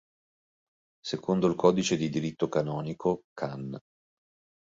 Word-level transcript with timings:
Secondo 1.05 1.45
il 1.45 1.53
Codice 1.53 1.95
di 1.95 2.09
Diritto 2.09 2.47
Canonico, 2.49 3.21
cann. 3.35 3.75